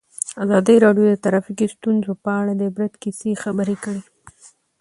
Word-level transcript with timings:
ازادي 0.43 0.75
راډیو 0.83 1.05
د 1.09 1.15
ټرافیکي 1.23 1.65
ستونزې 1.75 2.13
په 2.23 2.29
اړه 2.39 2.51
د 2.55 2.61
عبرت 2.69 2.93
کیسې 3.03 3.31
خبر 3.43 3.67
کړي. 3.83 4.01